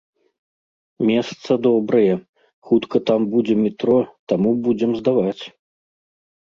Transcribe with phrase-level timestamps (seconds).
[1.09, 2.15] Месца добрае,
[2.71, 3.99] хутка там будзе метро,
[4.35, 5.41] таму будзем здаваць.